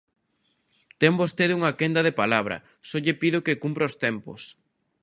[1.01, 2.57] Ten vostede unha quenda de palabra,
[2.87, 4.41] só lle pido que cumpra os tempos.